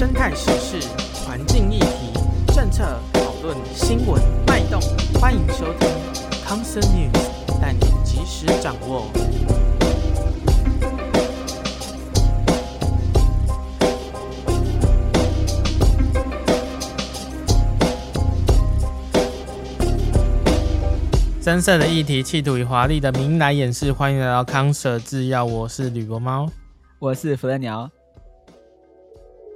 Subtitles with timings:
[0.00, 0.88] 生态时事、
[1.26, 2.18] 环境议题、
[2.54, 4.80] 政策讨论、新闻脉动，
[5.20, 5.90] 欢迎收听
[6.42, 9.04] 康 Sir News，带你及时掌握。
[21.42, 23.92] 深色的议题，企图以华丽的名来掩饰。
[23.92, 26.48] 欢迎来到康 Sir 制药，我是吕伯猫，
[26.98, 27.90] 我是福乐鸟。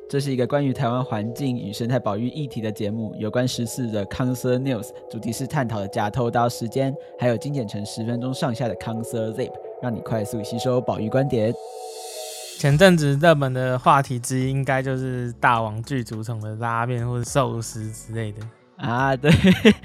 [0.08, 9.50] 这是一个关于台湾环境与生态保育议题的节目，有关时事的康 Sir News，主题是探讨的假偷刀时间，还有精简成十分钟上下的 Cancer Zip，
[9.82, 11.52] 让你快速吸收保育观点。
[12.58, 18.40] 前阵子热门的话题之一，应该就是大王具足虫的拉面或者寿司之类的。
[18.76, 19.30] 啊，对，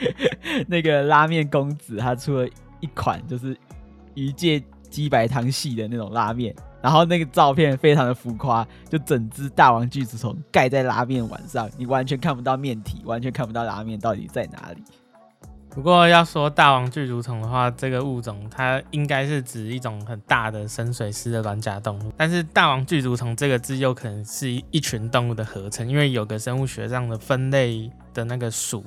[0.68, 2.48] 那个拉面公子他出了
[2.80, 3.58] 一款就是
[4.16, 14.84] 鱼介鸡白汤系的那种拉面，然后那个照片非常的浮夸，就整只大王巨足虫盖在拉面碗上，你完全看不到面体，完全看不到拉面到底在哪里。
[15.70, 27.92] 不过要说大王巨足虫的话，这个物种它应该是指一种很大的深水丝的软甲动物，但是大王巨足虫这个字又可能是一群动物的合成，因为有个生物学上的分类。
[28.12, 28.84] 的那个属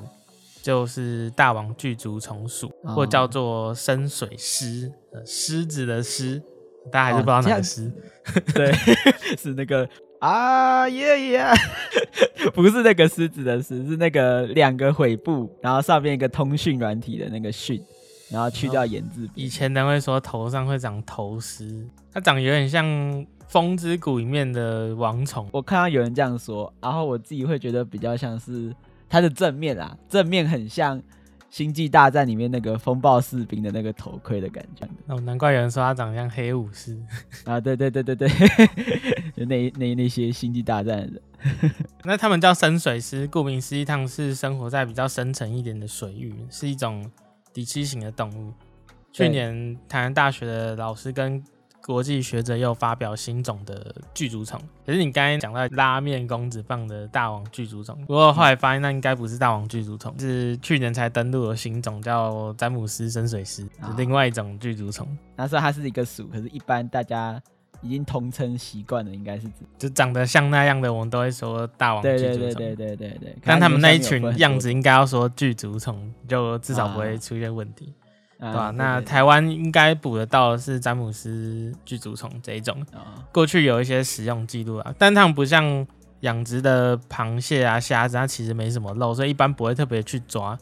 [0.62, 4.92] 就是大王巨足虫属，或叫做深水狮，
[5.24, 6.42] 狮子的狮，
[6.90, 7.84] 大家还是不知道哪个狮？
[7.84, 8.72] 哦、对，
[9.36, 9.88] 是那个
[10.20, 11.46] 啊耶耶，
[12.54, 17.82] 不是那个狮子的狮，是那个两个悔部，然后上面一个通讯软体的那个讯，
[18.30, 19.28] 然后去掉言字。
[19.34, 25.48] 以前人会说头上会长头虱，它长有点像风之谷里面的王虫。
[25.52, 28.74] 我看到有人这样说，然后我自己会觉得比较像是。
[29.14, 30.98] 它的正面啊，正面很像
[31.52, 34.88] 《星际大战》里面那个风暴士兵的那个头盔的感觉。
[35.06, 36.98] 哦，难怪有人说他长得像黑武士
[37.44, 37.60] 啊！
[37.60, 38.28] 对对对对对，
[39.36, 41.22] 就那那那些星际大战的人。
[42.04, 47.04] 那他们叫深水师，顾名思义，他们是生活在比较深层一点的水域，是一种
[47.52, 48.50] 底栖型的动物。
[49.12, 51.44] 去年台南大学的老师跟
[51.84, 65.06] 国际学者又发表新种的巨足虫，可是你刚才讲到拉面公子放的大王巨足虫，不过后来发现那应该不是大王巨足虫，是去年才登陆的新种叫詹姆斯深水狮，是另外一种巨足虫。
[65.36, 67.42] 他说它是一个属，可是一般大家
[67.80, 72.38] 已经通称习惯了，应该是指就长得像那样的，我们都会说大王巨足虫。
[72.38, 73.36] 对对对对对对。
[73.42, 77.92] 但他们那一群样子应该要说巨足虫，就至少不会出现问题。
[77.98, 78.01] 啊
[78.42, 78.70] 对吧？
[78.70, 82.84] 那台湾应该捕得到的是詹姆斯巨足虫这一种，
[83.32, 85.86] 过去有一些使用记录啊，但他们不像
[86.20, 90.58] 养殖的螃蟹啊、虾子，它其实没什么肉，所以一般不会特别去抓。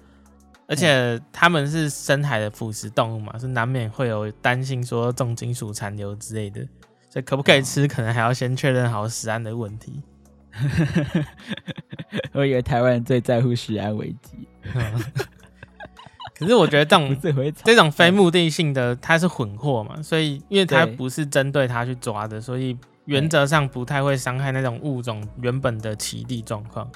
[0.69, 6.61] 而且他们是深海的腐食动物嘛，是难免会有担心说重金属残留之类的，
[7.09, 10.03] 所以可不可以吃，可能还要先确认好食安的问题。
[12.35, 14.47] 我以为台湾人最在乎食安危机。
[16.41, 17.15] 可是我觉得这种
[17.63, 22.75] 这种非目的性的，它是混货嘛，所以因为它不是针对它去抓的，所以
[23.05, 26.91] 原则上不太会伤害那种物种原本的栖地状况。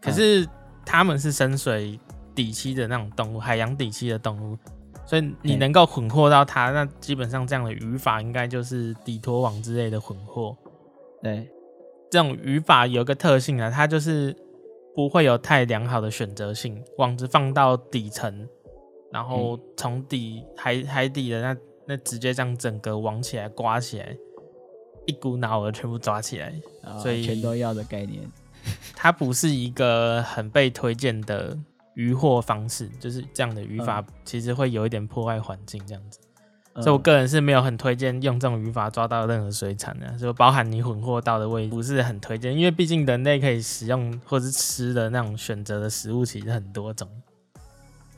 [0.00, 0.46] 可是
[0.86, 1.98] 它们是深水
[2.32, 4.56] 底栖的那种动物，海洋底栖的动物，
[5.04, 10.56] 所以你能够混货到它，那基本上这样的渔法应该就是底拖网之类的混货。
[11.20, 11.50] 对，
[12.08, 14.34] 这种渔法有个特性啊，它就是
[14.94, 18.48] 不会有太良好的选择性，网子放到底层。
[19.12, 21.56] 然后从底海海底的那
[21.86, 24.16] 那直接这样整个网起来刮起来，
[25.06, 26.54] 一股脑的全部抓起来，
[26.84, 28.22] 哦、所以全都要的概念。
[28.94, 31.58] 它不是一个很被推荐的
[31.94, 36.20] 渔获方式，就是这样的渔法其实会有一点破坏环境这样子。
[36.74, 47.08] 嗯、所以我个人是没有很推荐用这种渔法抓到任何水产的，就包含你混货到的位置不是很推荐，因为毕竟人类可以使用或是吃的那种选择的食物其实很多种。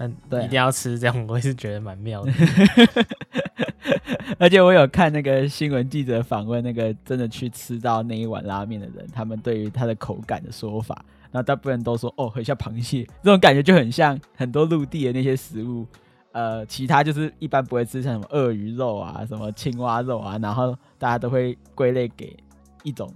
[0.02, 2.32] 嗯，对，一定要吃这样，我也是觉得蛮妙的。
[4.38, 15.86] 而且我有看那个新闻记者访问那个真的去吃到那一碗拉面的人，他们对于它的口感的说法，那大部分人都说哦，很像螃蟹，这种感觉就很像很多陆地的那些食物。
[16.32, 22.34] 呃，其他就是一般不会吃，像什么鳄鱼肉啊、什么青蛙肉啊，然后大家都会归类给
[22.82, 23.12] 一种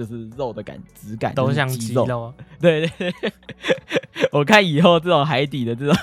[0.00, 2.32] 就是肉的感质感，都像鸡肉。
[2.58, 3.32] 对对对，
[4.32, 5.96] 我看以后这种海底的这种。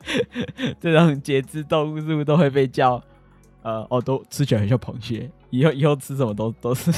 [0.80, 3.02] 这种节肢动物是不是都会被叫？
[3.62, 5.28] 呃，哦，都吃起来很像螃蟹。
[5.50, 6.92] 以后以后吃什么都都是，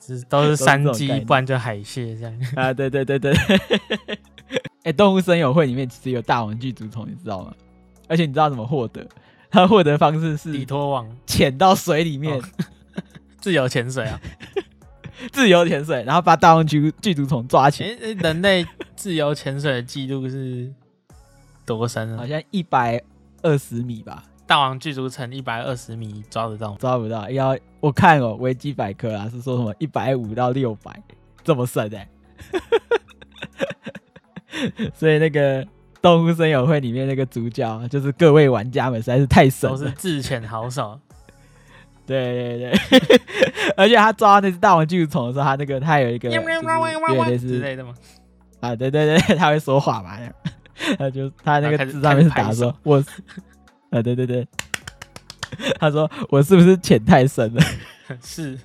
[0.00, 2.74] 是都是山鸡，不然就海蟹这样啊。
[2.74, 3.32] 对对对对。
[3.32, 4.18] 哎、
[4.84, 7.54] 欸，动物森友会里面其实有大玩具竹虫，你知道吗？
[8.08, 9.06] 而且你知道怎么获得？
[9.48, 12.42] 它获得方式是底拖网，潜到水里面，哦、
[13.40, 14.20] 自由潜水啊。
[15.32, 17.90] 自由潜水，然后把大王巨巨足虫抓起来。
[17.90, 20.72] 欸，人类自由潜水的记录是
[21.64, 22.18] 多深啊？
[22.18, 23.02] 好像一百
[23.42, 24.24] 二十米吧。
[24.46, 26.74] 大王巨足虫一百二十米抓得到？
[26.76, 27.28] 抓不到。
[27.30, 31.02] 要我看哦，维基百科啊是说什么一百五到六百
[31.42, 32.08] 这么深的，欸。
[34.94, 35.66] 所以那个
[36.00, 40.98] 动物森友会里面那个主角就是各位玩家们实在是太神了，都是自潜好手。
[42.06, 43.20] 对对对，
[43.76, 46.30] 而且他抓那只大王巨足虫的时候，他那个他有一个，
[47.08, 47.92] 有点类似之类的嘛？
[48.60, 50.16] 啊，对对对， 他会说话嘛？
[50.98, 53.02] 他就他那个字上面是打说，我，
[53.90, 54.46] 啊，对对对，
[55.80, 57.62] 他说我是不是潜太深了？
[58.22, 58.58] 是，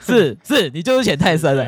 [0.00, 1.64] 是是，你就是潜太深了。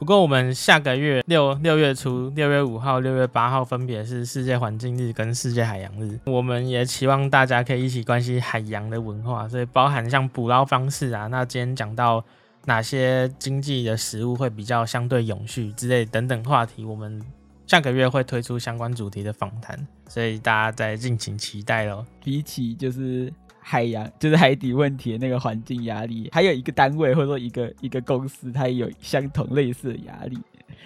[0.00, 6.18] 不过，我们下个月六六月初，六月五号、六月八号分别是世界环境日跟世界海洋日。
[6.24, 12.24] 我们也期望大家可以一起关心海洋的文化，所以包含像捕捞方式啊，那今天讲到
[12.64, 17.22] 哪些经济的食物会比较相对永续之类等等话题，我们
[17.66, 22.06] 下个月会推出相关主题的访谈，所以大家再敬请期待喽。
[22.24, 23.30] 比起就是。
[23.70, 30.36] 海洋 就是海底问题的那个环境压力，还有一个单位或者说一个一个公司，它也有相同类似的压力，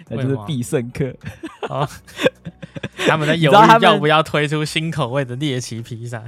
[0.07, 1.11] 那就是必胜客。
[1.67, 1.89] 哦，
[3.07, 6.23] 他们在犹豫要不要推出新口味的猎奇披萨，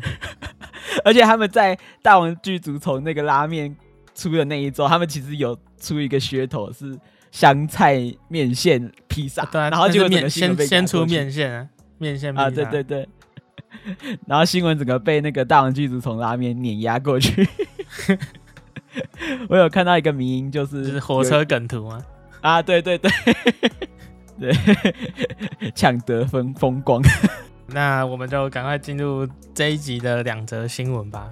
[1.06, 3.76] 而且他们在大王剧组从那个拉面
[4.16, 6.98] 出的那一周，他们其实有出一个噱头是
[7.32, 11.70] 香菜面线披萨，对、啊，然后就面先先出面线啊，
[12.00, 13.08] 面线啊，对对对。
[14.26, 17.48] 然后新闻整个被那个大王巨足从拉面碾压过去。
[19.50, 22.04] 我有看到一个迷音，就是，就是火车梗图吗？
[22.42, 23.12] 啊，对对对，
[24.40, 24.54] 对，
[25.76, 27.02] 抢得分风光。
[27.68, 31.30] 那我们就赶快进入这一集的两则新闻吧。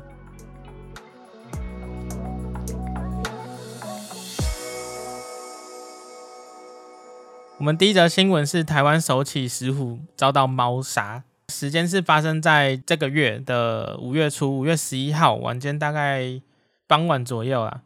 [7.58, 11.24] 我们第一则新闻是台湾首起石虎遭到猫杀。
[11.50, 16.42] 时间是发生在这个月的五月初，五月十一号晚间，大概
[16.88, 17.82] 傍晚左右啊。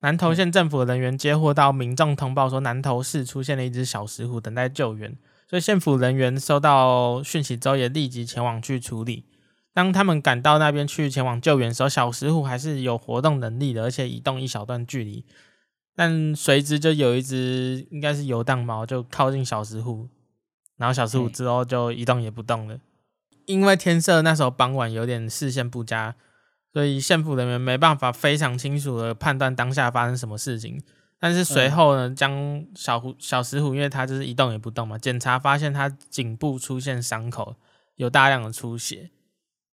[0.00, 5.16] 南投县政府人员接获到民众通报说，南投市出现了一只小石虎，等待救援。
[5.48, 9.24] 所以县府人员收到讯息之后，也立即前往去处理。
[9.72, 15.24] 当他们赶到那边去前往救援的时候，小石虎还是有活动能力的，而且移动一小段距离。
[15.94, 20.08] 但随之就有一只应该是游荡猫，就靠近小石虎，
[20.76, 22.78] 然后小石虎之后就一动也不动了。
[23.46, 26.14] 因为天色那时候傍晚有点视线不佳，
[26.72, 30.82] 所以县府人员没办法非常清楚的判断当下发生什么事情。
[31.18, 37.56] 但是随后呢，将小虎小石虎，因为它就是一动也不动嘛，检查发现它颈部出现伤口，
[37.94, 39.10] 有大量的出血，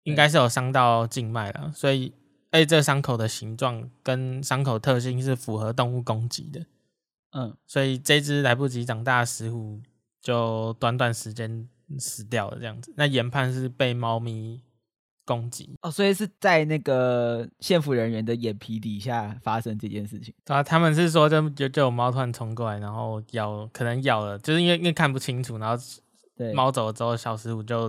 [0.03, 1.71] 应该是有伤到静脉了。
[1.73, 2.13] 所以，
[2.49, 6.65] 哎，这伤口的形状跟伤口特性是符合动物攻击的。
[7.31, 9.79] 嗯，所以这只来不及长大的石虎
[10.21, 11.69] 就短短时间。
[11.97, 14.61] 死掉了这样子，那研判是被猫咪
[15.25, 20.33] 攻击哦，所以是在那个县府人员的眼皮底下发生这件事情。
[20.43, 25.83] 对啊，他们是说就就就有猫突然冲过来，然后咬，可能咬了，就是因为因为看不清楚，然后
[26.55, 27.87] 猫走了之后，小石虎就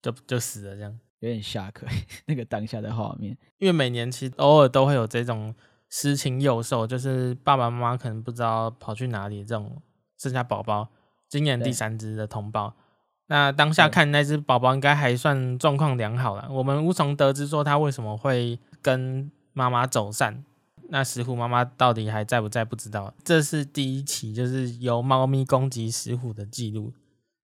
[0.00, 1.84] 就就死了，这样有点吓客。
[2.26, 5.52] 那个当下的画面，因为每年其实偶尔都会有这种
[5.90, 9.82] 失亲幼兽，就是爸爸妈妈可能不知道跑去哪里，这种
[10.16, 10.88] 剩下宝宝，
[11.28, 12.76] 今年第三只的通报。
[13.32, 20.44] 那当下看那只宝宝应该还算状况良好了，我们无从得知说它为什么会跟妈妈走散。
[20.90, 22.62] 那石虎妈妈到底还在不在？
[22.62, 23.14] 不知道。
[23.24, 26.92] 这是第一起就是由猫咪攻击石虎的记录，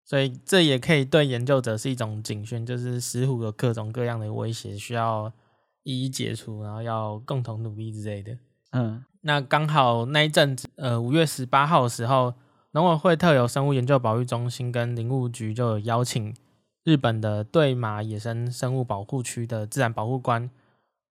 [0.04, 5.32] 所以这也可以对研究者是一种警讯，就是石虎有各种各样的威胁，需要
[5.84, 8.36] 一一解除，然后要共同努力之类的。
[8.72, 12.34] 嗯，那刚好那一阵子，呃，五月十八号的时候。
[12.72, 16.34] 农委会特有生物研究保育中心跟林务局就有邀请
[16.84, 20.50] 日本的对马野生生物保护区的自然保护官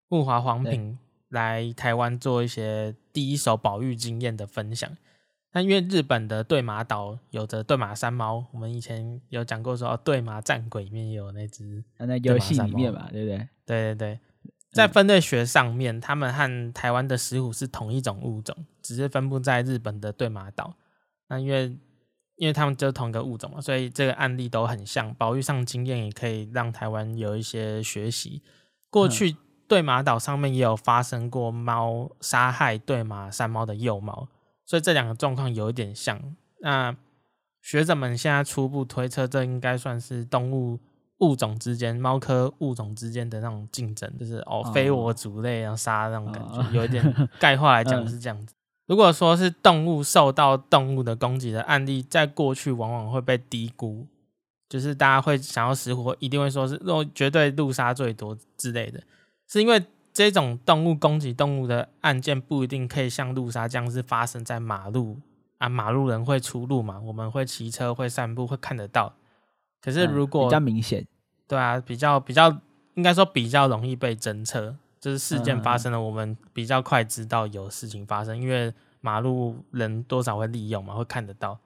[0.09, 4.91] 木华黄平来台湾做一些第一手保育经验的分享。
[5.53, 13.49] 那因为日本的对马岛有着对马山猫，我们以前有讲过说对马战鬼里面有那只，那游戏里面嘛，对不对？
[13.65, 14.21] 对对对，
[14.73, 20.75] 在分类学上面，他们和台湾的石虎是同一种物种，只是分布在日本的对马岛。
[21.29, 21.77] 那因为，
[22.37, 28.43] 因为他们就是同一个物种嘛，所以这个案例都很像，保育上经验也可以让台湾有一些学习。
[28.91, 34.27] 过去对马岛上面也有发生过猫杀害对马山猫的幼猫，
[34.65, 36.19] 所以这两个状况有一点像。
[36.61, 36.97] 那
[37.61, 40.79] 学者们现在初步推测，这应该算是动物
[41.19, 47.05] 物种之间，猫科物种之间的那种竞争，就是哦，哦非我族类然后杀那种感觉，哦、有一点
[47.39, 48.55] 概括来讲是这样子。
[48.89, 54.07] 嗯、如果说是动物受到动物的攻击的案例，在过去往往会被低估，
[54.69, 59.01] 就是大家会想要死活，一定会说是肉绝对路杀最多之类的，
[59.47, 65.19] 是因为这种动物攻击动物的案件不一定可以像路杀这样是发生在马路
[65.59, 69.15] 啊，马路人会出入嘛，我们会骑车会散步会看得到。
[69.81, 71.07] 可是如果、嗯、比较明显，
[71.47, 72.59] 对啊，比较比较
[72.95, 81.59] 应该说比较容易被侦测，就是事件发生了，我们比较快知道有事情发生，因为马路人多少会利用嘛，会看得到。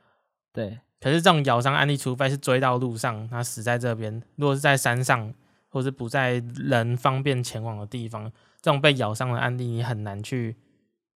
[0.53, 5.33] 对，可是这种咬伤案例，除非是追到路上，他死在这边；如果是在山上，
[5.69, 10.57] 或是不在人方便前往的地方，这种被咬伤的案例，你很难去。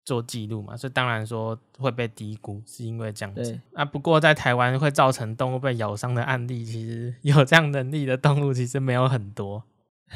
[0.07, 3.43] 做记录嘛，所以当然说会被低估，是因为这样子。
[3.43, 9.65] 对啊，不过在台湾会造成动物被咬伤的案例，其实 有这样能力的动物其实没有很多。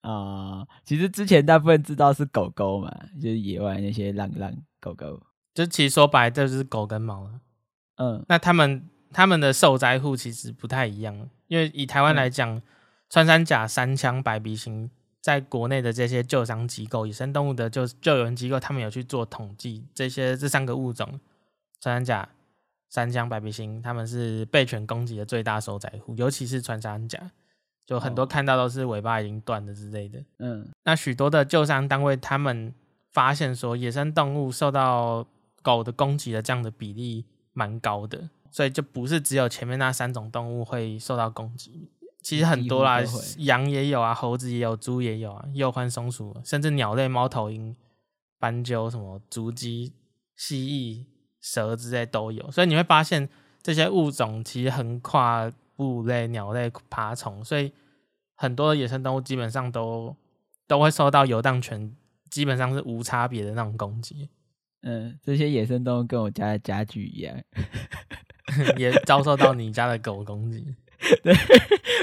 [0.00, 2.90] 啊、呃，其实之前大部分知道是狗狗嘛，
[3.20, 5.20] 就是野外那些浪浪狗狗。
[5.54, 7.30] 就其实说白，这就是狗跟猫。
[7.96, 12.62] 嗯，那他们他们的受灾户其实不太一样，因为以台湾来讲，嗯、
[13.10, 14.90] 穿山甲、山枪、白鼻星。
[15.20, 21.20] 在国内的这些救伤机构、野生动物的救救援机构，他们有去做统计，这些这三个物种，
[21.80, 22.28] 穿山甲、
[22.88, 27.20] 山枪、白鼻星，他们是被犬攻击的最大受灾户，尤其是穿山甲，
[27.88, 30.22] 就很多看到都是尾巴已经断了之类的。
[30.40, 32.74] 嗯，那许多的救伤单位，他们
[33.10, 35.26] 发现说，野生动物受到
[35.62, 41.90] 狗的攻击的这样的比例蛮高的，所以就不是只有前面那三种动物会受到攻击。
[42.20, 43.00] 其实很多啦，
[43.38, 47.74] 羊也有啊，猴子也有，猪也有啊，鼬獾、松鼠，甚至鸟类，猫头鹰、
[48.38, 49.94] 斑鸠、什么竹鸡、
[50.36, 51.06] 蜥蜴、
[51.40, 52.50] 蛇之类都有。
[52.50, 53.26] 所以你会发现，
[53.62, 57.72] 这些物种其实横跨哺乳类、鸟类、爬虫，所以
[58.34, 60.16] 很多的野生动物基本上都
[60.66, 61.94] 都会受到游荡犬
[62.28, 64.28] 基本上是无差别的那种攻击。
[64.82, 67.40] 嗯，这些野生动物跟我家的家具一样，
[68.76, 70.74] 也遭受到你家的狗攻击。
[71.22, 71.32] 对，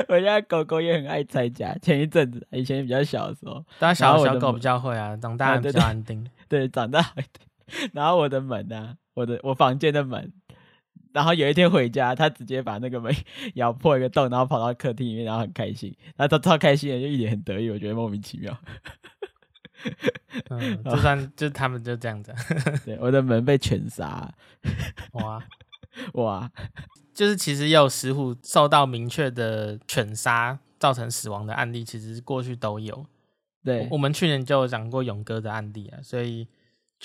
[0.08, 1.76] 我家狗狗也很爱拆家。
[1.82, 6.26] 前一阵子，以前比较小的时候，当然小小狗比较会啊，长大比较安定。
[6.48, 7.22] 对，长大会。
[7.92, 10.32] 然后我的门啊，我的我房间的门，
[11.16, 13.16] 然后有一天回家，他直接把那个门
[13.56, 18.58] 咬破一个洞，然后跑到客厅里面，然后很开心，然后他超开心的，就一脸很得意，我觉得莫名其妙。
[20.50, 22.36] 嗯， 就算就他们就这样子。
[22.84, 24.30] 对，我的门被犬杀。
[25.14, 25.42] 哇
[26.16, 26.52] 哇！
[27.14, 33.06] 就是其实也有石虎受到明确的犬杀造成死亡的案例，其实过去都有。
[33.64, 36.46] 对，我，我们去年就有讲过勇哥的案例啊，所以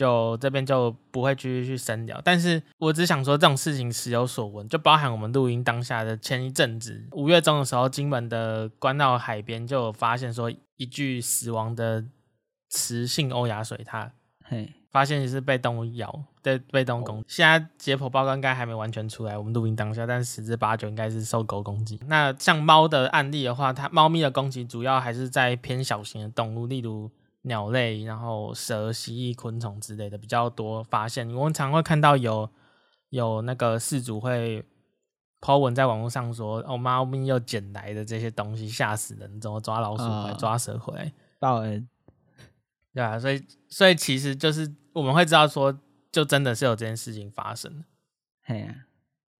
[0.00, 2.18] 就这边就不会继续去深聊。
[2.24, 12.06] 但是我只想说，这种事情时有所闻，就包含我们录音当下的前一阵子，五月中的时候，金门的关闹海边就有发现说一具死亡的
[12.70, 14.08] 雌性欧亚水獭。
[14.42, 14.72] 嘿。
[14.90, 17.22] 发现是被动物咬，对，被动物攻。
[17.28, 22.00] 现在解剖报告应该还没完全出来，我们录音当下，但十之八九应该是受狗攻击。
[22.08, 27.08] 那像猫的案例的话，它猫咪的攻击主要还是在偏小型的动物，例如
[27.42, 31.28] 鸟类，然后蛇、蜥蜴、昆虫之类的比较多发现。
[31.34, 32.48] 我们常会看到有
[33.08, 34.64] 有那个事主会
[35.40, 41.88] po 文在网络上说：“哦，猫咪又捡来的这些东西吓死人，怎么抓老鼠回来，抓蛇回来，报恩。”
[42.92, 45.78] 对啊，所以所以其实就是我们会知道说，
[46.10, 47.84] 就真的是有这件事情发生。
[48.42, 48.74] 嘿啊，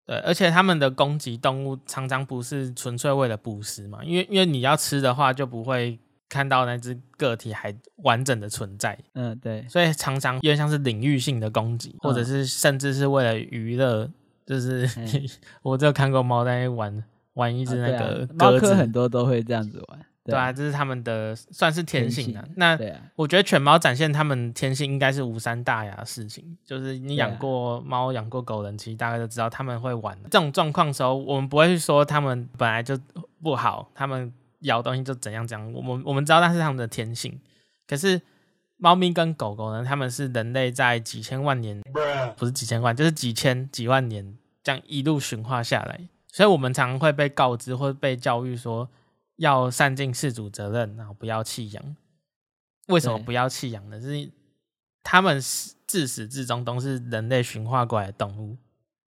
[0.06, 5.98] 对，而且他们的攻击动物常常不是纯粹为了捕食嘛，因为因为你要吃的话，就不会
[6.30, 8.98] 看到那只个体还完整的存在。
[9.12, 14.08] 嗯，对，所以常常有点像是领域性的攻击，或者是甚至是为了娱乐，
[14.46, 15.28] 就是、嗯、
[15.60, 20.00] 我就看过猫在玩玩一只那个鸽子，猫科很多都会这样子玩。
[20.22, 22.46] 对啊，这是他们的算是天性的。
[22.54, 22.78] 那
[23.16, 26.56] 我觉得犬猫展现他们天性应该是无伤大雅的事情。
[26.64, 30.16] 就是你养过猫、养过狗人，其实大概都知道他们会玩。
[30.24, 32.96] 这种状况的时候，我们不会去说他们本来就
[33.42, 34.30] 不好，他们
[34.60, 35.72] 咬东西就怎样怎样。
[35.72, 37.40] 我们我们知道那是他们的天性。
[37.86, 38.20] 可是
[38.76, 41.80] 猫咪跟狗狗呢，他们是人类在几千万年，
[42.36, 46.08] 不是几千万，就是几千几万年这样一路驯化下来。
[46.32, 48.88] 所以我们常常会被告知或被教育说。
[49.40, 51.96] 要善尽饲主责任，然后不要弃养。
[52.88, 53.98] 为什么不要弃养呢？
[53.98, 54.30] 是
[55.02, 55.40] 他们
[55.86, 58.58] 自始至终都是人类驯化过来的动物，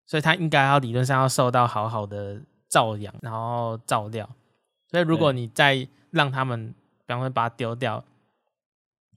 [0.04, 4.28] 所以它应该要理论上要受到好好的照养，然后照料。
[4.90, 6.68] 所以如果你再让他们，
[7.06, 8.04] 比方说把它丢掉，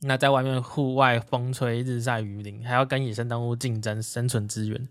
[0.01, 4.87] 那在外面户外风吹日晒雨淋，还要跟野生动物竞争生存资源，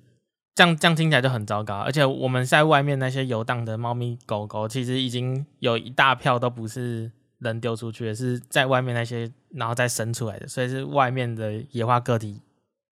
[0.55, 1.79] 这样这样听起来就很糟糕。
[1.79, 12.41] 而且我们在外面那些游荡的猫咪狗狗，其实已经有一大票都不是人丢出去的，是在外面那些然后再生出来的，所以是外面的野化个体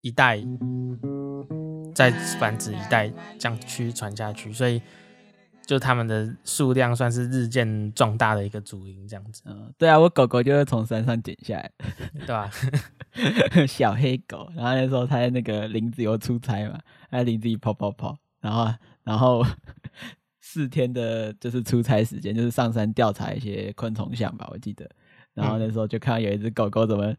[0.01, 0.43] 一代
[1.95, 4.83] 再繁殖一代这样去传下去，所以。
[5.67, 9.43] 就他们的数量算是日渐壮大的一个主因，这样子。
[9.45, 11.71] 嗯，对啊，我狗狗就是从山上捡下来，
[12.21, 12.51] 对吧、啊？
[13.67, 16.79] 小黑狗，然后那时候他在那个林子有出差嘛，
[17.11, 19.45] 在林子里跑跑跑，然后然后
[20.41, 24.89] 四天的就是出差时间，就是上山调查一些昆虫相吧，我记得。
[25.35, 27.15] 然后那时候就看到有一只狗狗怎么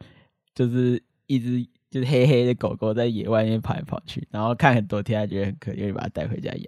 [0.56, 6.66] 就是一只就是黑黑的狗狗在野外面跑来跑去，然后看很多天，还觉得很可爱，就把它带回家养。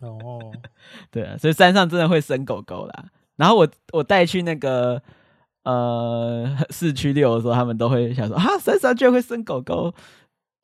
[0.00, 0.52] 哦，
[1.10, 3.10] 对啊，所以山上真的会生狗狗啦。
[3.36, 5.02] 然后我我带去那个
[5.64, 9.92] 呃市区遛的时候，他们都会想说啊，山上居然会生狗狗，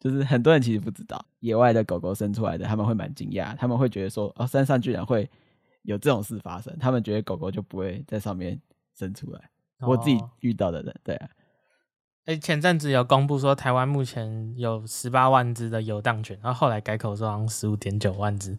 [0.00, 5.28] 就是很多人其实不知道野外的狗狗生出来的，他们会蛮惊讶，他们会觉得说哦，山上居然会
[5.82, 8.60] 有这种事发生，他们觉得狗狗就不会在上面
[8.96, 9.40] 生出来。
[9.80, 11.28] 我自己遇到的人，对啊。
[12.28, 18.54] 哎，前阵子有公布说，台湾目前有十八万只的游荡犬，然后后来改口说好像十五点九万只，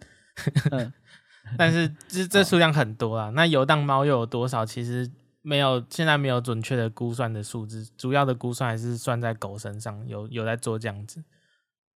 [0.71, 0.91] 嗯、
[1.55, 3.29] 但是这这数量很多啊。
[3.29, 4.65] 那游荡猫又有多少？
[4.65, 5.07] 其实
[5.43, 11.23] 没有，现在没有准确的估算的数字，主要的估算还是算在狗身上，有有在做这样子。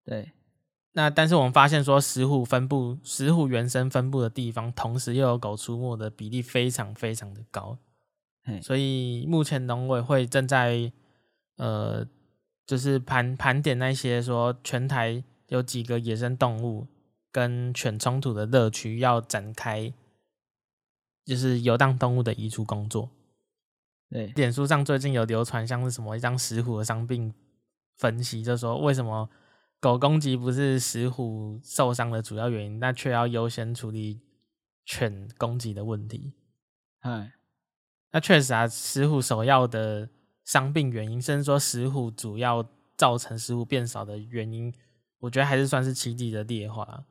[0.05, 0.31] 对，
[0.91, 7.79] 那但是我们发现说，石虎分布，石虎原生分布的地方，同时又有狗出没的比例非常非常的高，
[8.61, 10.93] 所以目前农委会正在。
[11.57, 12.07] 呃，
[12.65, 16.87] 就是盘盘点那些说全台有几个野生动物
[17.31, 19.93] 跟犬冲突的乐区，要展开
[21.23, 23.11] 就是游荡动物的移除工作。
[24.09, 27.33] 对，脸书上最近有流传像是什么一张石虎的伤病
[27.97, 29.29] 分析，就说为什么
[29.79, 34.21] 狗攻击不是石虎受伤的主要原因，那却要优先处理
[34.85, 36.33] 犬攻击的问题。
[37.01, 37.33] 哎，
[38.11, 40.09] 那确实啊，石虎首要的。
[40.45, 42.65] 伤病原因，甚至说石虎主要
[42.97, 44.73] 造成石虎变少的原因，
[45.19, 47.05] 我觉得还是算是栖地的劣化。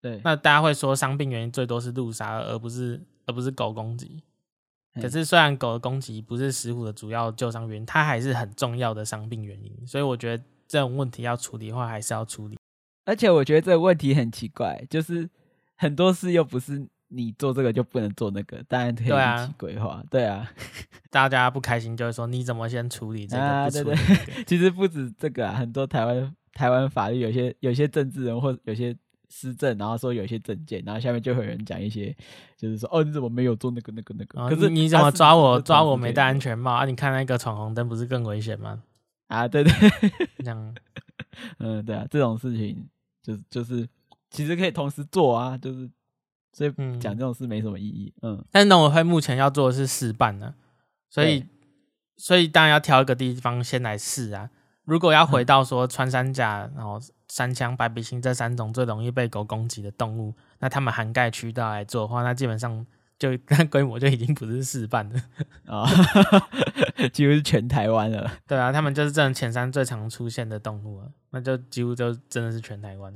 [0.00, 4.22] 对，那大家会说伤病原因最多是路杀，而不是而不是狗攻击。
[5.00, 9.86] 可是虽然狗的攻击不是石虎的主要救伤原因，它还是很重要的伤病原因。
[9.86, 12.58] 所以我觉得这种问题要处理的话，还是要处理。
[13.04, 15.28] 而且我觉得这个问题很奇怪，就是
[15.76, 16.86] 很多事又不是。
[17.08, 20.02] 你做这个就不能做那个，当然可以一起规划。
[20.10, 20.50] 对啊，
[21.10, 23.42] 大家不开心就会说你怎么先处理这个？
[23.42, 28.96] 啊、不处理对对， 其实不止这个啊，很多台湾台湾法律有些有些政治人或有些
[29.28, 32.14] 施政，然后说有些证件，然后下面就会有人讲一些，
[32.56, 34.40] 就是说哦，你怎么没有做那个那个那个？
[34.40, 36.84] 哦、可是你怎么抓我抓我没戴安全帽啊？
[36.84, 38.82] 你看那个闯红灯不是更危险吗？
[39.28, 39.72] 啊，对对，
[40.38, 40.74] 这样，
[41.58, 42.88] 嗯，对啊，这种事情
[43.22, 43.88] 就是就是
[44.30, 45.88] 其实可以同时做啊，就是。
[46.54, 50.54] 所以讲这种事没什么意义，嗯，嗯，但是农委会目前要做的是试办呢，
[51.10, 51.44] 所以
[52.16, 54.48] 所以当然要挑一个地方先来试啊。
[54.84, 62.86] 如果要回到说穿山甲，然后山枪、白鼻星这三种最容易被狗攻击的动物，那他们涵盖渠道来做的话，那基本上
[63.18, 65.18] 就 那规模就已经不是试办了
[65.66, 66.42] 啊，哦、
[67.12, 68.30] 几乎是全台湾了。
[68.46, 73.12] 对啊，他们就是这种前山最常出现的动物啊，那就几乎就真的是全台湾。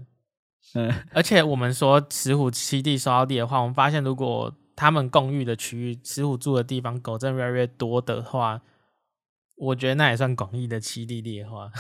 [0.74, 8.61] 嗯，而且我们说石虎七地受到地的话，我们发现如果他们共育的区域，石虎住的地方狗真越来越多的话，
[9.57, 11.70] 我觉得那也算广义的栖地劣化，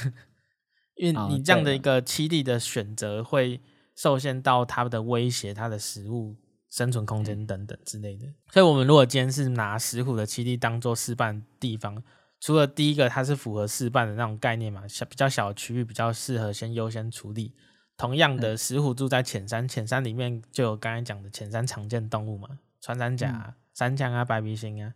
[0.96, 3.60] 因为你这样的一个七地的选择会
[3.94, 6.36] 受限到它的威胁、它的食物
[6.70, 8.26] 生存空间等等之类的。
[8.52, 12.02] 所以，我们如果今天是拿石虎的七地当做示范地方，
[12.40, 17.54] 除了第一个它是符合示范的那种概念嘛，小比较小的区域比较适合先优先处理。
[17.98, 24.94] 同样的，石虎住在浅山，浅山里面就有刚才讲的浅山常见动物嘛，穿山甲、啊、山羌啊、白鼻星啊，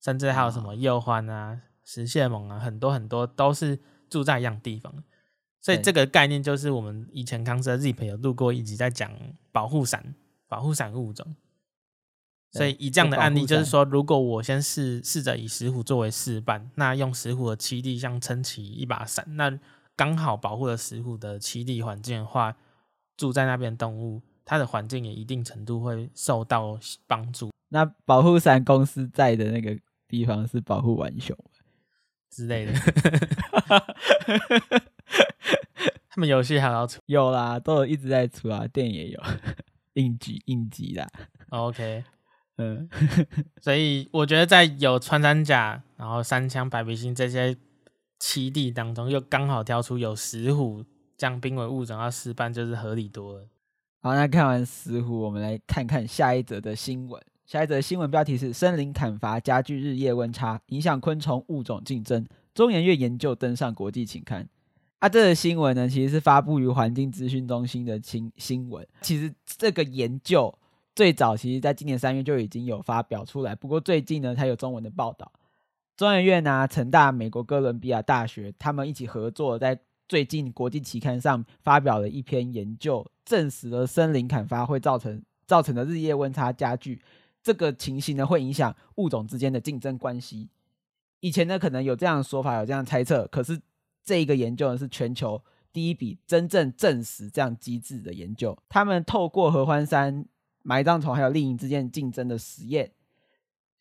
[0.00, 5.02] 甚至还有什么鼬獾啊、石蟹獴啊，很多很多都是住在一样地方。
[5.60, 9.10] 所以这个概念就是我们以前康 Sir Zip 有录过一集在讲
[9.50, 10.14] 保护伞、
[10.46, 11.34] 保护伞物种。
[12.52, 19.58] 所以以这样的案例，就是说，如果我先试试着以石虎作为示范，那用石虎的栖地像撑起一把伞，那。
[19.96, 22.56] 刚好保护了石虎的栖地环境的话，
[23.16, 27.52] 住在那边动物，它的环境也一定程度会受到帮助。
[27.68, 29.78] 那保护伞公司在的那个
[30.08, 31.36] 地方是保护浣熊
[32.28, 32.72] 之类的，
[36.10, 37.00] 他们游戏还要出？
[37.06, 39.22] 有啦，都有一直在出啊，电影也有，
[39.94, 41.08] 应急应急啦。
[41.50, 42.02] OK，
[42.56, 42.88] 嗯，
[43.62, 47.56] 所以我觉得在有穿山甲，然后三枪、白鼻星这些。
[48.18, 50.84] 七地当中又刚好挑出有石虎
[51.16, 53.46] 将濒危物种要试办就是合理多了。
[54.00, 57.22] 好，那看完石虎，我们来看看下一则的新闻。
[57.46, 62.26] 下一则新闻标题是：森林砍伐加剧日夜温差，影响昆虫物种竞争。
[62.54, 64.48] 中研院研究登上国际期刊。
[64.98, 68.86] 啊，这个新闻呢，其实是发布于环境资讯中心的新新闻。
[69.02, 70.52] 其实这个研究
[70.94, 75.30] 最早其实在今年三月就已经有发表出来，不过最近呢才有中文的报道。
[75.96, 79.78] 中研院啊、成大、美国哥伦比亚大学，他们一起合作，在
[80.08, 87.00] 最近国际期刊上发表了一篇研究，证实了森林砍伐会造成造成的日夜温差加剧。
[87.42, 90.48] 这个情形呢，会影响物种之间的竞争关系。
[91.20, 93.26] 以前呢，可能有这样的说法，有这样的猜测。
[93.28, 93.60] 可是
[94.02, 95.40] 这一个研究呢，是全球
[95.72, 98.56] 第一笔真正证实这样机制的研究。
[98.68, 100.26] 他们透过合欢山
[100.62, 102.90] 埋葬虫还有丽营之间竞争的实验，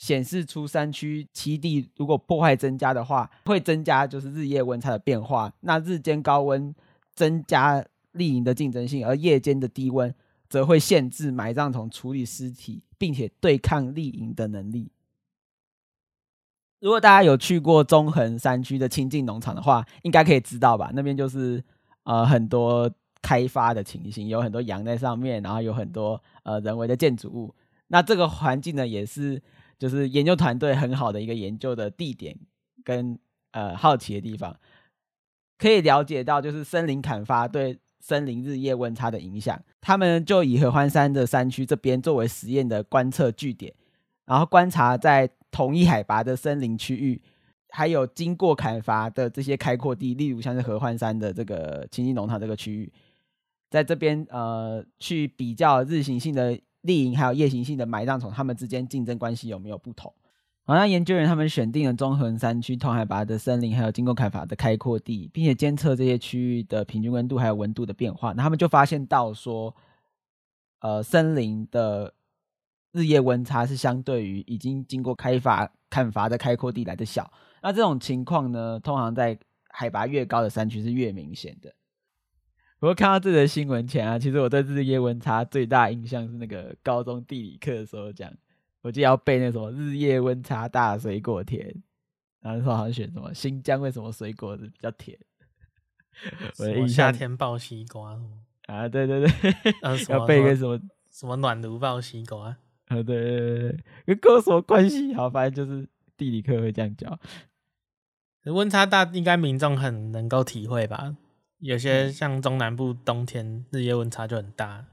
[0.04, 5.54] 显示出山区栖地如果破坏增加的话，会增加就是日夜温差的变化。
[5.62, 6.76] 那日间高温
[7.14, 10.14] 增加丽营的竞争性，而夜间的低温
[10.50, 12.84] 则会限制埋葬虫处理尸体。
[13.04, 14.90] 并且对抗丽营的能力。
[16.80, 20.90] 如果大家有去过中横山区的清境农场的话，应该可以知道吧？
[20.94, 21.62] 那边就是
[22.04, 22.90] 呃很多
[23.22, 27.54] 开发的情形，有很多羊在上面，然后有很多呃人为的建筑物。
[27.88, 29.42] 那这个环境呢，也是
[29.84, 32.34] 就是研究团队很好的一个研究的地点
[32.86, 33.20] 跟
[33.52, 34.58] 呃好奇的地方，
[35.58, 37.78] 可以了解到就是森林砍伐对。
[38.06, 43.74] 森林日夜温差的影响，他们就以合欢山的山区这边作为实验的观测据点，
[44.26, 47.22] 然后观察在同一海拔的森林区域，
[47.70, 52.92] 还有经过砍伐的这些开阔地，例如像是合欢山的这个清境农场这个区域，
[53.70, 60.14] 在这边呃去比较日行性的丽营还有夜行性的埋葬虫，它们之间竞争关系有没有不同？
[60.66, 68.32] 好，那研究员他们选定了中横山区同海拔的森林，还有经过砍伐的开阔地，并且监测这些区域的平均温度还有温度的变化。
[68.32, 69.76] 那他们就发现到说，
[70.80, 72.14] 呃，森林的
[72.94, 77.30] 日夜温差是相对于已经经过开发砍伐的开阔地来的小。
[77.62, 79.38] 那这种情况呢，通常在
[79.70, 81.74] 海拔越高的山区是越明显的。
[82.84, 88.30] 不过看到这则新闻前啊，其实我对日夜温差最大印象是那个高中地理课的时候讲。
[88.82, 91.74] 我就要背那什么日夜温差大水果甜，
[92.42, 95.18] 然后说好像选什么新疆为什么水果比较甜？
[96.60, 98.20] 我夏天抱西瓜
[98.66, 100.78] 啊，对对对，啊、 要背个什么
[101.10, 102.48] 什么暖炉抱西瓜？
[102.48, 102.58] 啊，
[102.90, 105.14] 对对对对，跟哥什么关系？
[105.14, 107.18] 好，反正就是地理课会这样教。
[108.44, 111.16] 温差大，应该民众很能够体会吧？
[111.64, 114.86] 有些像中南部冬天日夜温差就很大。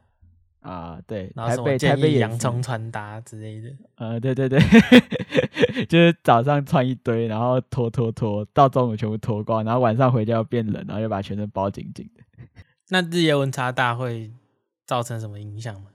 [0.61, 4.61] 啊，对，然后什么建议洋葱穿搭之类的，呃，对对对，
[5.88, 12.22] 就是早上穿一堆，然后脱脱脱，到中午全部脱光，然后晚上回家要变冷，然后又把全身包紧紧的。
[12.90, 14.30] 那日夜温差大会
[14.85, 15.87] 造成什么影响吗？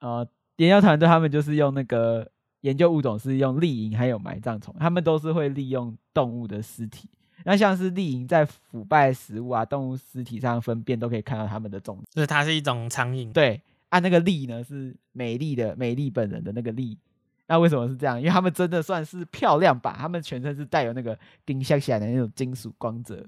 [0.00, 2.28] 呃，研究团队他们就是用那个
[2.62, 7.08] 研究物种是用丽蝇还有埋葬虫，他们都是会利用动物的尸体。
[7.48, 13.32] 那像是丽蝇在腐败食物啊、动物尸体上粪便都可以看到它们的踪迹，就是它是一种苍蝇。
[13.32, 13.58] 对，
[13.88, 16.98] 按、啊、那个丽呢是美丽的美丽本人的那个丽。
[17.46, 18.18] 那为什么是这样？
[18.20, 19.96] 因为它们真的算是漂亮吧？
[19.98, 23.24] 它们全身是带有那个金闪闪的那种金属光泽。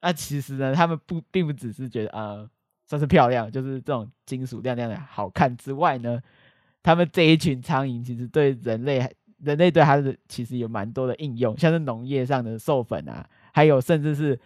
[0.00, 2.50] 那其实呢，他们不并不只是觉得啊、呃、
[2.86, 6.18] 算是漂亮，就是这种金属亮亮的好看之外呢，
[6.82, 9.14] 他们这一群苍蝇其实对人类。
[9.42, 14.38] 人类对它的其实有蛮多的应用，像是农业上的授粉啊，还有甚至是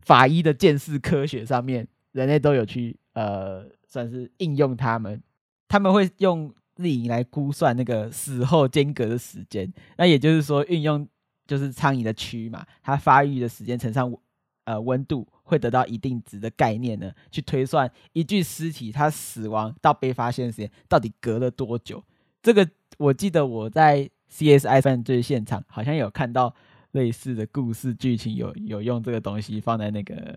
[0.00, 5.20] 法医的鉴识科学上面，人类都有去呃算是应用它们。
[5.66, 11.08] 他们会用丽蝇来估算那个死后间隔的时间，那也就是说运用
[11.46, 14.14] 就是苍蝇的蛆嘛，它发育的时间乘上
[14.64, 22.04] 呃温度，会得到一定值的概念呢，去推算一具尸体它死亡到被发现的时间到底隔了多久。
[22.42, 24.10] 这个我记得我在。
[24.34, 26.52] CSI 犯罪现场好像有看到
[26.90, 30.36] 类似的故事剧情，有有用这个东西放在那个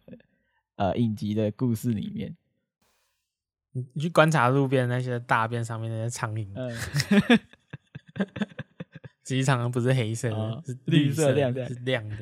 [0.75, 2.35] 呃影集的故事里面。
[3.93, 6.69] 你去观察路边那些大便上面那些苍蝇，嗯，
[9.23, 12.17] 实际上不是黑色的，哦、是绿色亮的，是亮的。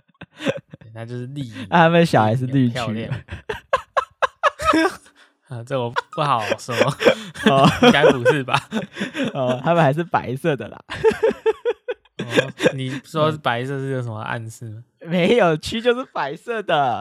[0.94, 1.42] 那就是绿。
[1.68, 3.08] 啊，他们小孩是绿蛆。
[5.48, 6.74] 啊，这我不好说，
[7.50, 8.60] 哦，应该不是吧？
[9.32, 10.78] 哦，他们还是白色的啦。
[12.18, 14.82] 哦，你说白色是有什么暗示吗？
[15.06, 17.00] 没有，蛆就是白色的。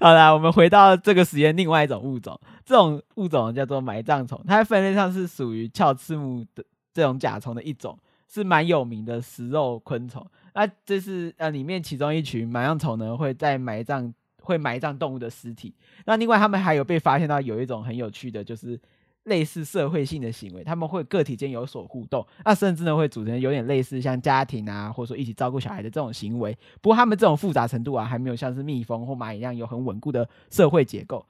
[0.00, 7.96] 好啦，我们回到这个实验，另外一种物种，这种物种叫做埋葬虫，它在分类上是属于鞘翅目的这种甲虫的一种，
[8.28, 10.26] 是蛮有名的食肉昆虫。
[10.54, 15.74] 那这是呃里面其中一群埋葬虫呢，会在埋葬会埋葬动物的尸体。
[16.04, 18.78] 那另外他们还有被发现到有一种很有趣的，就是
[19.24, 26.56] 类似社会性的行为，他们会个体间有所互动，那甚至呢会组成有点类似像家庭啊，或者说一起照顾小孩的这种行为。
[26.80, 31.24] 不过他们这种复杂程度啊，还没有像是蜜蜂或蚂蚁一样有很稳固的社会结构。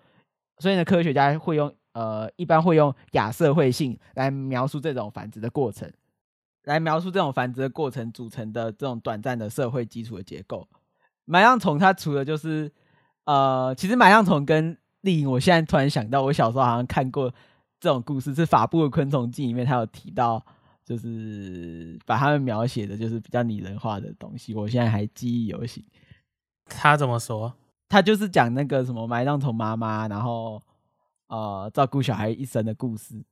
[0.58, 5.90] 所以呢，科学家会用呃一般会用亚社会性来描述这种繁殖的过程。
[6.64, 10.68] 来描述这种繁殖的过程组成的这种短暂的社会基础的结构。
[11.24, 12.70] 埋葬虫它除了就是，
[13.24, 17.32] 呃，其实埋葬虫跟丽颖，我现在突然想到，我小时候好像看过
[17.78, 20.44] 这种故事，是法布的昆虫记里面，他有提到，
[20.84, 25.84] 就是把他们描写的就是比较拟人化的东西，我现在还记忆犹新。
[26.66, 27.52] 他怎么说？
[27.88, 30.62] 他就是讲那个什么埋葬虫妈妈，然后
[31.26, 33.22] 呃照顾小孩一生的故事。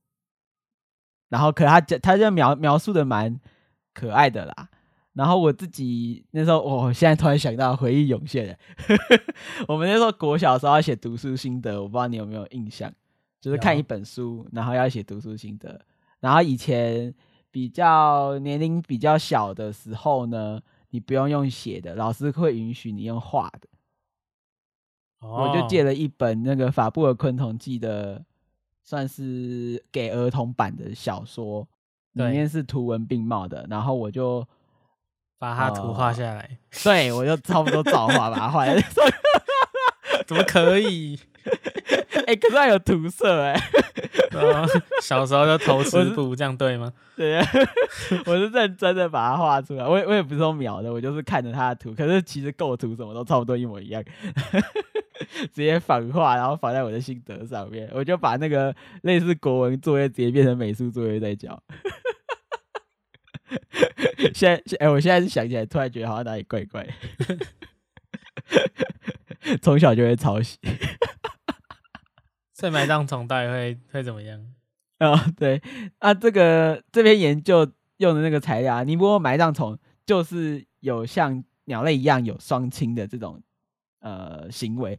[1.28, 3.40] 然后，可他讲，他就描描述的蛮
[3.94, 4.68] 可爱的啦。
[5.12, 8.56] 然后我自己那时候，我、哦、现在突然想到，回忆涌现了。
[9.68, 12.92] 我们那时候国小的时候要写读书心得，我不知道你有没有印象，
[13.40, 15.80] 就是看一本书，然后要写读书心得。
[16.20, 17.14] 然后以前
[17.50, 23.68] 比较年龄比较小的时候呢，你不用用写的，老师会允许你用画的。
[25.20, 28.24] 哦、我就借了一本那个法布尔昆虫记的。
[28.82, 31.68] 算是给儿童版的小说，
[32.14, 34.44] 里面是图文并茂的，然后我就
[35.40, 36.48] 把它图画下来。
[36.84, 38.80] 对，我就差不多照画把它画下来。
[40.26, 41.18] 怎么可以？
[42.26, 43.54] 哎、欸，可是还有涂色哎、
[44.36, 44.68] 哦。
[45.00, 46.92] 小时候就偷吃布，这样对吗？
[47.16, 47.46] 对呀，
[48.26, 49.86] 我是认真的把它画出来。
[49.86, 51.94] 我也我也不是说描的，我就是看着它的图。
[51.94, 54.04] 可是其实构图什么都差不多一模一样。
[55.52, 57.88] 直接反画，然后仿在我的心得上面。
[57.92, 61.58] 我就把那个类似国文作业直接变成美术作业在交。
[64.34, 66.86] 现在，哎、欸，我现在是想起来，突然觉得好像哪里怪怪。
[69.62, 70.58] 从小就会抄袭。
[72.54, 74.40] 所以埋葬虫到底会会怎么样？
[74.98, 75.62] 啊、 哦，对
[75.98, 83.42] 啊，这个这篇研究用的那个材料，尼泊尔埋葬虫就是有像鸟类一样有双亲的这种。
[84.02, 84.98] 呃，行为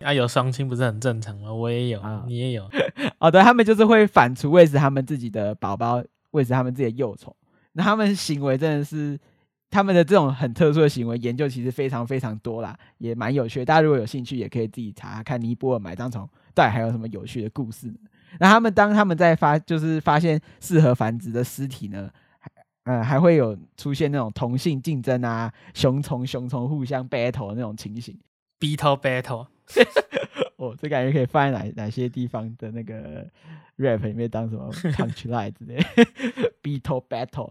[0.00, 1.52] 啊，有双亲不是很正常吗？
[1.52, 2.66] 我也有，啊、你也有。
[3.18, 7.36] 哦，对，他们就是会反刍喂食他们自己的宝宝，喂食他们自己的幼虫。
[7.72, 9.18] 那他们行为真的是，
[9.70, 13.64] 他们的这种很特殊的行为研究其实非常非常多啦，也蛮有趣的。
[13.64, 17.92] 大家如果有兴趣，也可以自己查查看尼泊尔埋葬虫到底还有什么有趣的故事。
[18.38, 22.10] 那他们当他们在发，就是发现适合繁殖的尸体呢，
[22.84, 28.18] 呃，还会有出现那种同性竞争啊，雄虫雄虫互相 battle 的那种情形。
[28.60, 29.46] Beetle battle，
[30.60, 33.26] 哦，这感觉可以放在哪哪些地方的那个
[33.78, 35.78] rap 里面当什么 punchline 之类
[36.62, 37.50] ？Beetle battle，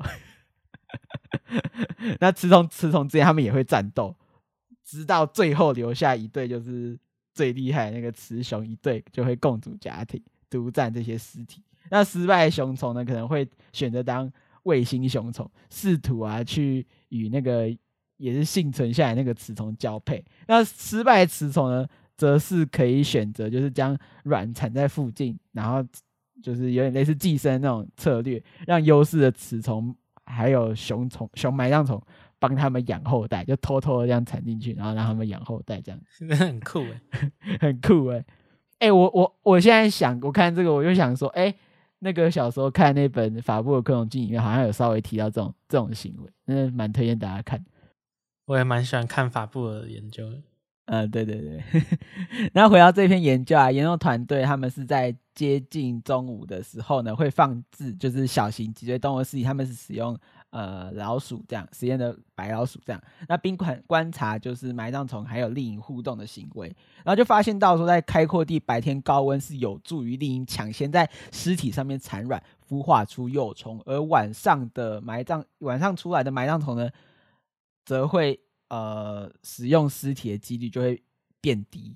[2.21, 4.15] 那雌虫雌虫之间他们也会战斗，
[4.85, 6.99] 直到最后留下一对就是
[7.33, 11.63] 最厉害的那个雌雄一对，就会共组家庭，独占这些尸体。
[11.89, 14.31] 那失败的雄虫呢，可能会选择当
[14.63, 17.75] 卫星雄虫，试图啊去与那个。
[18.19, 21.87] 也是幸存下来那个雌虫交配，那失败的雌虫呢，
[22.19, 25.81] 则是可以选择就是将卵产在附近，然后
[26.43, 32.01] 就是有点类似寄生那种策略，让优势的雌虫还有雄虫、雄埋葬虫
[32.37, 36.01] 帮他们养后代，就偷偷的这样产进去，然后让他们养后代，这样。
[36.17, 38.17] 真 的很酷哎，很酷哎，
[38.79, 41.55] 哎、欸，我我我现在想，我看这个我就想说，哎、欸，
[41.99, 47.63] 那个小时候看那本《法布的昆虫记》里面好像有稍微提到这种这种行为，真的蛮推荐大家看。
[48.45, 50.41] 我也蛮喜欢看法布的研究的，
[50.89, 51.63] 呃，对对对。
[52.51, 60.17] 然后 回到这篇研究啊，研究团队他们是在接近中午的时候呢，会放置就是小型脊椎动物尸体，他们是使用
[60.49, 76.89] 呃老鼠这样实验的白老鼠这样，那宾馆观察就是埋葬虫还有丽蝇互动的行为，然后就发现到说，在开阔地白天高温是有助于丽蝇抢先在尸体上面产卵孵化出幼虫，而晚上的埋葬晚上出来的埋葬虫呢，
[77.85, 81.03] 则会呃使用尸体的几率就会
[81.41, 81.95] 变低。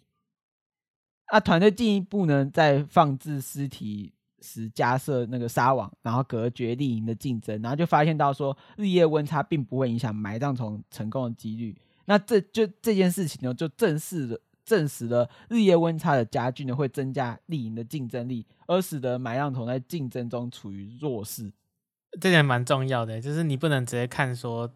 [1.31, 11.75] 那团队进一步呢，在放置尸体时加设那个纱网，然后隔绝丽蝇的竞争，然后就发现到说日夜温差并不会影响埋葬虫成功的几率。
[12.05, 21.51] 那这就这件事情呢，就正式的证实了日夜温差的加剧呢，会增加丽蝇的竞争力，而使得埋葬虫在竞争中处于弱势。
[22.21, 24.71] 这点蛮重要的，就是你不能直接看说。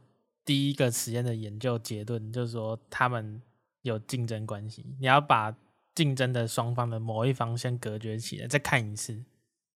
[0.48, 3.42] 第一个实验的研究结论就是说，他们
[3.82, 4.96] 有竞争关系。
[4.98, 5.54] 你要把
[5.94, 9.26] 竞争的双方的某一方先隔绝起来，再看一次，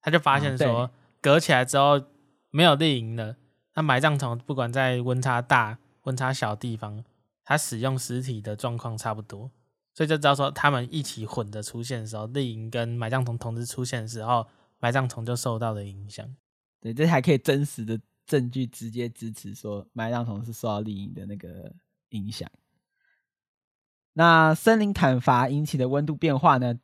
[0.02, 2.02] 他就发现说，隔起来之后
[2.52, 3.36] 没有丽蝇了，
[3.76, 7.04] 那埋葬虫不管在温差大、温差小地方，
[7.44, 9.52] 它使用实体的状况差不多，
[9.94, 14.48] 所以就知道说它们一起混的出现的时候，丽蝇跟埋葬虫同时出现的时候，
[14.80, 16.26] 埋葬虫就受到了影响。
[16.80, 21.74] 对，这还可以真实的证据直接支持说麦当虫是受到丽蝇的那个
[22.10, 22.50] 影响。
[24.14, 26.78] 那森林砍伐引起的温度变化呢，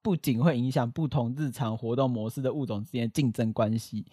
[0.00, 4.06] 不仅会影响不同日常活动模式的物种之间竞争关系，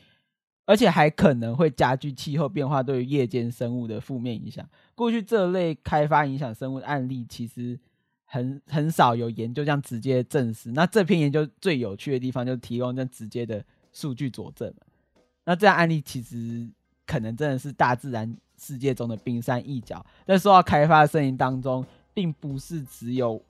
[0.66, 4.68] 而且还可能会加剧气候变化对于夜间生物的负面影响。
[4.96, 7.80] 过去这类开发影响生物的案例其实
[8.24, 10.72] 很很少有研究这样直接证实。
[10.72, 14.74] 那这篇研究最有趣的地方就提供这直接的数据佐证。
[15.46, 16.68] 那这样案例其实
[17.08, 21.86] 可能真的是大自然世界中的冰山一角，在受到开发的森林当中。
[22.16, 23.42] 并不是只有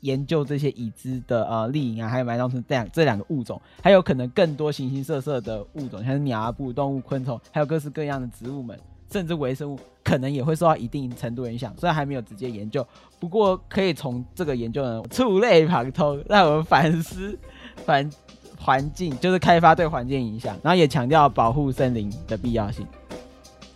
[0.00, 8.76] 研究这些已知的呃丽蝇啊，还有埋葬虫这样这两个物种，还有可能更多形形色色的物种，像是鸟啊、哺乳动物、昆虫，还有各式各样的植物们，
[9.12, 11.72] 甚至微生物，可能也会受到一定程度影响。
[11.78, 12.84] 虽然还没有直接研究，
[13.20, 17.38] 不过可以从这个研究呢触类旁通，让我们反思
[17.86, 18.10] 反
[18.60, 22.86] 环境，就是开发对环境影响，然后也强调保护森林的必要性。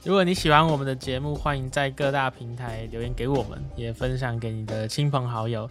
[0.04, 5.66] 如果你喜欢我们的节目，欢迎在各大平台留言给我们，也分享给你的亲朋好友。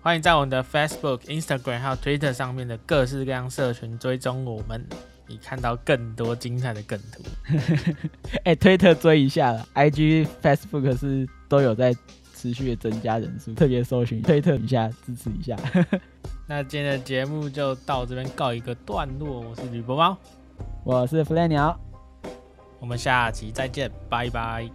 [0.00, 4.82] 欢迎在我们的 Facebook、Instagram 还有 Twitter 上面的各式各样社群追踪我们，
[5.28, 7.22] 以看到更多精彩的梗图。
[8.44, 11.94] 哎、欸，Twitter 追一下了，IG、Facebook 是都有在
[12.40, 15.54] 持续的增加人数，特别搜寻 Twitter 一下支持一下。
[16.48, 20.16] 那今天的节目就到这边告一个段落，我是吕波猫，
[20.82, 21.78] 我是弗莱鸟。
[22.78, 24.70] 我们下期再见，拜拜，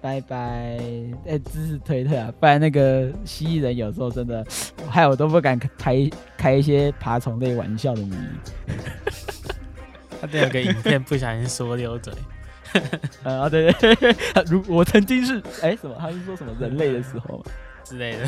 [0.00, 0.36] 拜拜。
[0.38, 4.46] 哎、欸，支持推特啊，不然那个蜥蜴人有时候真的，
[4.88, 8.16] 害我都不敢开开一些爬虫类玩笑的谜。
[10.22, 12.14] 他这有个影片不小心说溜嘴。
[13.24, 14.16] 啊，对对对，
[14.50, 15.96] 如我曾经是哎、欸、什么？
[15.98, 17.44] 他是说什么人类的时候
[17.84, 18.24] 之类的。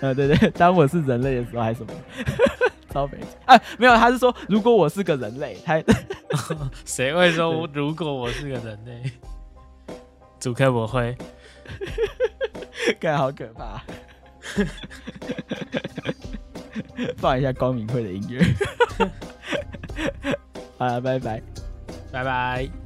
[0.00, 1.92] 啊， 对对，当我是人类的时候还是什么？
[2.90, 3.60] 超肥啊！
[3.76, 5.82] 没有，他是说如果我是个人类，他
[6.84, 9.02] 谁会说如果我是个人类？
[10.38, 11.16] 主客我会，
[13.00, 13.82] 看好可怕！
[17.16, 18.44] 放一下光明会的音乐。
[20.78, 21.42] 好了，拜拜，
[22.12, 22.83] 拜拜。